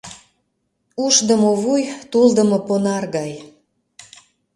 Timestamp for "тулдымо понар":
2.11-3.03